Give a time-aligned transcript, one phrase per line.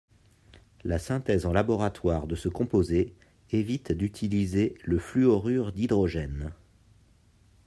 [0.83, 3.13] La synthèse en laboratoire de ce composé
[3.51, 6.49] évite d'utiliser le fluorure d'hydrogène.